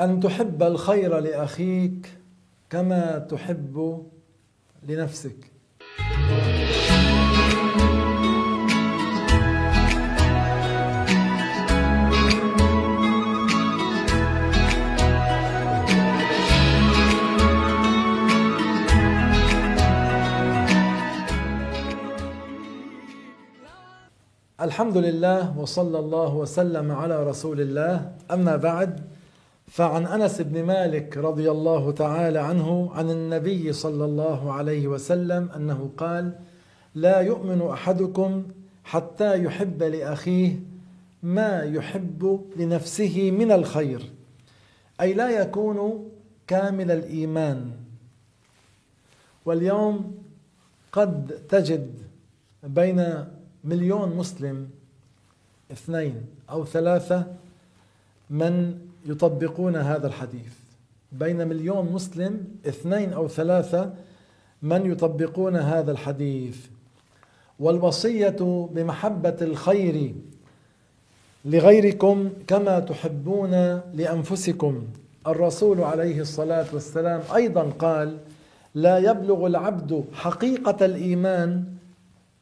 [0.00, 2.18] أن تحب الخير لأخيك
[2.70, 4.06] كما تحب
[4.88, 5.36] لنفسك.
[24.60, 28.12] الحمد لله وصلى الله وسلم على رسول الله.
[28.30, 29.00] أما بعد
[29.70, 35.90] فعن أنس بن مالك رضي الله تعالى عنه عن النبي صلى الله عليه وسلم أنه
[35.96, 36.32] قال
[36.94, 38.44] لا يؤمن أحدكم
[38.84, 40.60] حتى يحب لأخيه
[41.22, 44.10] ما يحب لنفسه من الخير
[45.00, 46.08] أي لا يكون
[46.46, 47.70] كامل الإيمان.
[49.44, 50.14] واليوم
[50.92, 51.94] قد تجد
[52.62, 53.24] بين
[53.64, 54.70] مليون مسلم
[55.72, 57.26] اثنين أو ثلاثة
[58.30, 60.52] من يطبقون هذا الحديث.
[61.12, 63.92] بين مليون مسلم اثنين أو ثلاثة
[64.62, 66.56] من يطبقون هذا الحديث.
[67.58, 70.14] والوصية بمحبة الخير
[71.44, 73.50] لغيركم كما تحبون
[73.94, 74.86] لأنفسكم.
[75.26, 78.18] الرسول عليه الصلاة والسلام أيضا قال
[78.74, 81.64] لا يبلغ العبد حقيقة الإيمان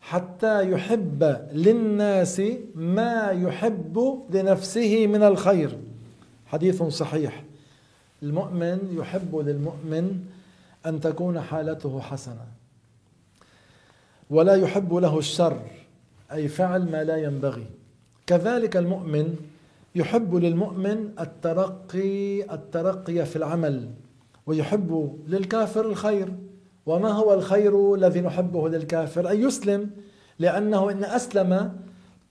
[0.00, 2.42] حتى يحب للناس
[2.74, 5.78] ما يحب لنفسه من الخير.
[6.52, 7.44] حديث صحيح.
[8.22, 10.24] المؤمن يحب للمؤمن
[10.86, 12.46] أن تكون حالته حسنة.
[14.30, 15.60] ولا يحب له الشر
[16.32, 17.66] أي فعل ما لا ينبغي.
[18.26, 19.36] كذلك المؤمن
[19.94, 23.90] يحب للمؤمن الترقي الترقي في العمل
[24.46, 26.32] ويحب للكافر الخير.
[26.86, 29.90] وما هو الخير الذي نحبه للكافر؟ أن يسلم
[30.38, 31.76] لأنه إن أسلم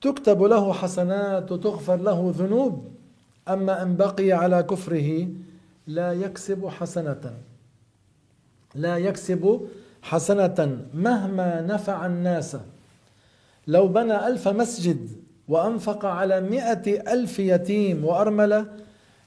[0.01, 3.00] تكتب له حسنات وتغفر له ذنوب.
[3.53, 5.27] أما إن بقي على كفره
[5.87, 7.33] لا يكسب حسنة.
[8.75, 9.67] لا يكسب
[10.01, 12.57] حسنة مهما نفع الناس.
[13.67, 15.09] لو بنى ألف مسجد
[15.47, 18.65] وأنفق على مئة ألف يتيم وأرملة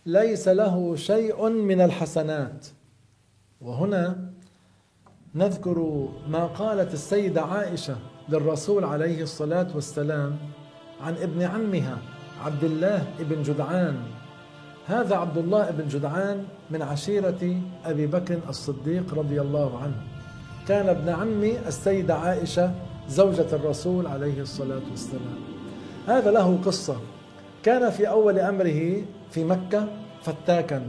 [0.06, 2.66] ليس له شيء من الحسنات.
[3.60, 4.30] وهنا
[5.34, 7.96] نذكر ما قالت السيدة عائشة
[8.28, 10.36] للرسول عليه الصلاة والسلام
[11.00, 11.98] عن ابن عمها.
[12.42, 13.96] عبد الله بن جدعان.
[14.86, 19.96] هذا عبد الله بن جدعان من عشيرة أبي بكر الصديق رضي الله عنه.
[20.68, 22.70] كان ابن عم السيدة عائشة
[23.08, 25.40] زوجة الرسول عليه الصلاة والسلام.
[26.08, 26.96] هذا له قصة.
[27.62, 29.88] كان في أول أمره في مكة
[30.22, 30.86] فتاكا.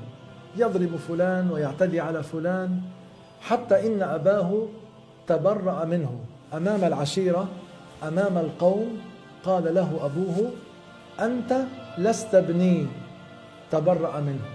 [0.57, 2.81] يضرب فلان ويعتدي على فلان
[3.41, 4.67] حتى إن أباه
[5.27, 6.19] تبرأ منه.
[6.53, 7.47] أمام العشيرة
[8.03, 8.97] أمام القوم
[9.43, 10.51] قال له أبوه
[11.19, 11.63] أنت
[11.97, 12.87] لست ابني.
[13.71, 14.45] تبرأ منه.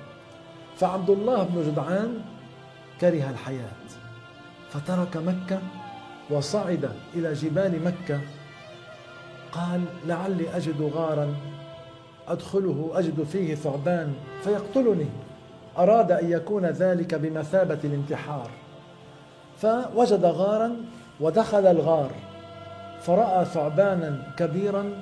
[0.76, 2.18] فعبد الله بن جدعان
[3.00, 3.86] كره الحياة.
[4.70, 5.58] فترك مكة
[6.30, 8.20] وصعد إلى جبال مكة.
[9.52, 11.34] قال لعلي أجد غارا
[12.28, 15.06] أدخله أجد فيه ثعبان فيقتلني.
[15.78, 18.50] أراد أن يكون ذلك بمثابة الانتحار.
[19.58, 20.76] فوجد غارا
[21.20, 22.10] ودخل الغار.
[23.02, 24.92] فرأى ثعبانا كبيرا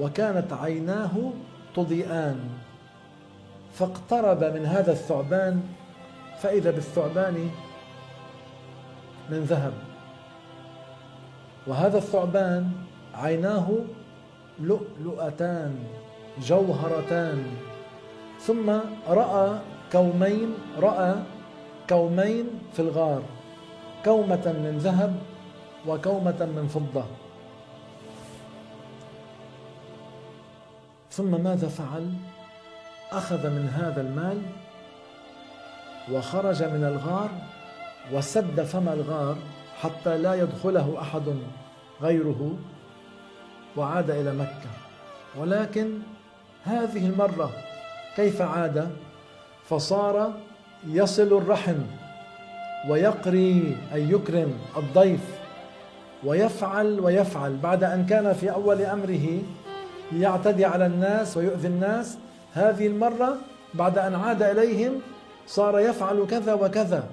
[0.00, 1.32] وكانت عيناه
[1.74, 2.40] تضيئان
[3.74, 5.62] فاقترب من هذا الثعبان
[6.38, 7.50] فإذا بالثعبان
[9.30, 9.72] من ذهب.
[11.66, 12.70] وهذا الثعبان
[13.14, 13.68] عيناه
[14.60, 15.74] لؤلؤتان
[16.42, 17.44] جوهرتان.
[18.40, 18.70] ثم
[19.08, 19.58] رأى
[19.92, 21.14] كومين رأى
[21.88, 23.22] كومين في الغار
[24.04, 25.16] كومة من ذهب
[25.86, 27.04] وكومة من فضة.
[31.18, 32.12] ثم ماذا فعل؟
[33.12, 34.42] أخذ من هذا المال
[36.12, 37.30] وخرج من الغار
[38.12, 39.36] وسد فم الغار
[39.80, 41.22] حتى لا يدخله أحد
[42.02, 42.56] غيره
[43.76, 44.70] وعاد إلى مكة
[45.36, 45.98] ولكن
[46.64, 47.50] هذه المرة
[48.16, 48.90] كيف عاد؟
[49.64, 50.32] فصار
[50.86, 51.78] يصل الرحم
[52.88, 55.38] ويقري أي يكرم الضيف
[56.24, 59.42] ويفعل ويفعل بعد أن كان في أول أمره
[60.12, 62.18] يعتدي على الناس ويؤذي الناس.
[62.52, 63.36] هذه المرة
[63.74, 64.92] بعد أن عاد إليهم
[65.46, 67.04] صار يفعل كذا وكذا.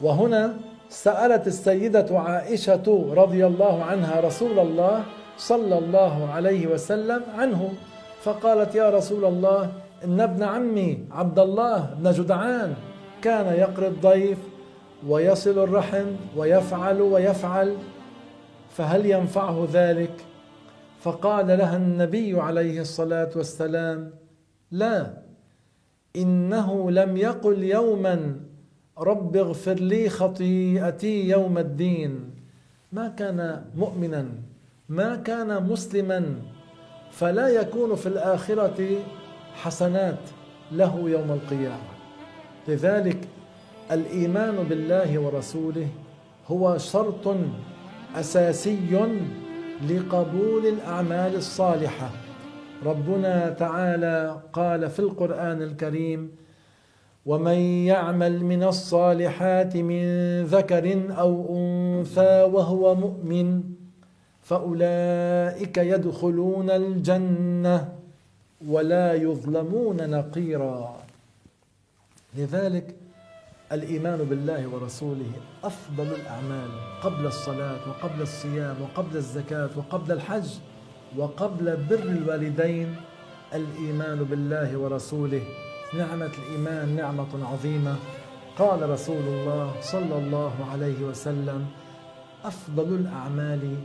[0.00, 0.54] وهنا
[0.88, 5.02] سألت السيدة عائشة رضي الله عنها رسول الله
[5.38, 7.72] صلى الله عليه وسلم عنه
[8.22, 9.72] فقالت يا رسول الله
[10.04, 12.74] إن ابن عمي عبد الله بن جدعان
[13.22, 14.38] كان يقري الضيف
[15.08, 16.06] ويصل الرحم
[16.36, 17.76] ويفعل ويفعل
[18.70, 20.24] فهل ينفعه ذلك؟
[21.02, 24.10] فقال لها النبي عليه الصلاة والسلام
[24.70, 25.22] لا
[26.16, 28.36] إنه لم يقل يوما
[28.98, 32.30] رب اغفر لي خطيئتي يوم الدين.
[32.92, 34.28] ما كان مؤمنا
[34.88, 36.34] ما كان مسلما
[37.10, 38.98] فلا يكون في الآخرة
[39.54, 40.20] حسنات
[40.72, 41.92] له يوم القيامة.
[42.68, 43.28] لذلك
[43.90, 45.88] الإيمان بالله ورسوله
[46.46, 47.36] هو شرط
[48.16, 48.78] أساسي
[49.88, 52.10] لقبول الأعمال الصالحة.
[52.84, 56.30] ربنا تعالى قال في القرآن الكريم
[57.26, 60.04] ومن يعمل من الصالحات من
[60.44, 60.86] ذكر
[61.18, 63.62] أو أنثى وهو مؤمن
[64.42, 67.88] فأولئك يدخلون الجنة
[68.68, 70.96] ولا يظلمون نقيرا.
[72.34, 72.94] لذلك
[73.72, 75.32] الإيمان بالله ورسوله
[75.64, 76.70] أفضل الأعمال
[77.02, 80.48] قبل الصلاة وقبل الصيام وقبل الزكاة وقبل الحج
[81.16, 82.96] وقبل بر الوالدين
[83.54, 85.42] الإيمان بالله ورسوله.
[85.94, 87.96] نعمة الإيمان نعمة عظيمة.
[88.58, 91.66] قال رسول الله صلى الله عليه وسلم
[92.44, 93.76] أفضل الأعمال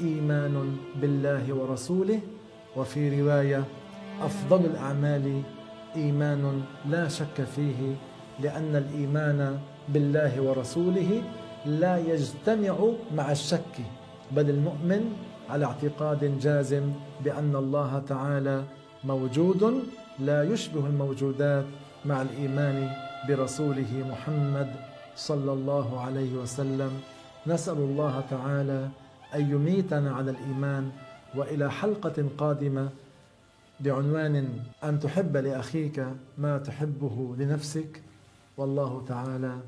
[0.00, 2.20] إيمان بالله ورسوله.
[2.76, 3.64] وفي رواية
[4.22, 5.42] أفضل الأعمال
[5.96, 7.96] إيمان لا شك فيه
[8.40, 9.58] لأن الإيمان
[9.88, 11.22] بالله ورسوله
[11.66, 12.74] لا يجتمع
[13.14, 13.74] مع الشك
[14.32, 15.12] بل المؤمن
[15.50, 16.92] على اعتقاد جازم
[17.24, 18.64] بأن الله تعالى
[19.04, 19.82] موجود
[20.18, 21.64] لا يشبه الموجودات
[22.04, 22.90] مع الإيمان
[23.28, 24.70] برسوله محمد
[25.16, 26.90] صلى الله عليه وسلم.
[27.46, 28.88] نسأل الله تعالى
[29.34, 30.90] أن يميتنا على الإيمان
[31.34, 32.88] وإلى حلقة قادمة
[33.80, 34.48] بعنوان
[34.84, 36.06] أن تحب لأخيك
[36.38, 38.02] ما تحبه لنفسك.
[38.56, 39.60] والله تعالى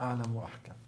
[0.00, 0.83] أعلم وأحكم.